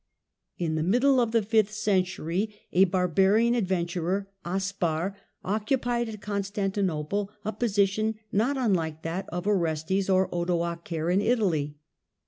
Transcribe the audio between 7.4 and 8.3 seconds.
a position